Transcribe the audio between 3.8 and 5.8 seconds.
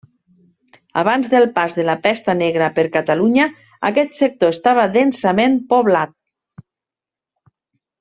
aquest sector estava densament